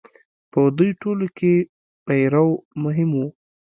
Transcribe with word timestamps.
په 0.51 0.59
دوی 0.77 0.91
ټولو 1.01 1.25
کې 1.37 1.53
پیرو 2.05 2.47
مهم 2.83 3.09
و. 3.17 3.21